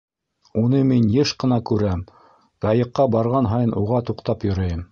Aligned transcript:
Уны 0.61 0.79
мин 0.91 1.03
йыш 1.17 1.33
ҡына 1.43 1.59
күрәм, 1.71 2.01
Яйыҡҡа 2.67 3.05
барған 3.17 3.51
һайын 3.53 3.77
уға 3.83 4.01
туҡтап 4.09 4.47
йөрөйөм. 4.49 4.83